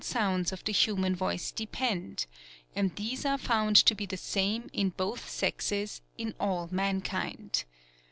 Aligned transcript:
sounds 0.03 0.51
of 0.51 0.63
the 0.63 0.73
hunan 0.73 1.15
voice 1.15 1.51
depend; 1.51 2.25
and 2.75 2.95
these 2.95 3.23
are 3.23 3.37
found 3.37 3.75
to 3.75 3.93
be 3.93 4.07
the 4.07 4.17
same 4.17 4.67
in 4.73 4.89
both 4.89 5.29
sex?s 5.29 6.01
in 6.17 6.33
all 6.39 6.67
mankind. 6.71 7.65